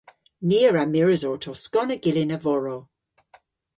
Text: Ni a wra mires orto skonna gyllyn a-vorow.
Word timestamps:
Ni 0.47 0.57
a 0.63 0.69
wra 0.69 0.83
mires 0.91 1.23
orto 1.31 1.51
skonna 1.63 1.95
gyllyn 2.03 2.35
a-vorow. 2.35 2.81